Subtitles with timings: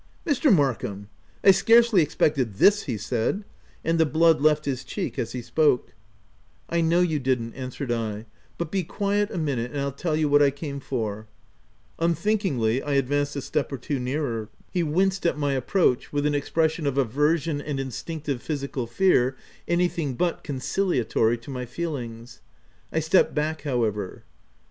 [0.25, 0.51] Mr.
[0.51, 1.09] Markham,
[1.43, 3.43] I scarcely expected this V 9 he said;
[3.85, 5.93] and the blood left his cheek as he spoke.
[6.69, 8.25] 160 THE TENANT" I know you didn't/' answered I; <c
[8.57, 11.27] but be quiet a minute, and I'll tell you what I came for.*'
[11.99, 14.49] Unthinkingly I advanced a step or two nearer.
[14.71, 19.37] He winced at my approach, with an expression of aversion and instinctive physical fear
[19.67, 22.41] anything but conciliatory to my feelings.
[22.91, 24.23] I stepped back however.